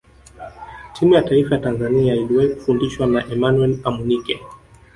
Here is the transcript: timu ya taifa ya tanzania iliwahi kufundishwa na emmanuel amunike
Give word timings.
timu 0.93 1.13
ya 1.13 1.21
taifa 1.21 1.55
ya 1.55 1.61
tanzania 1.61 2.15
iliwahi 2.15 2.49
kufundishwa 2.49 3.07
na 3.07 3.27
emmanuel 3.31 3.79
amunike 3.83 4.39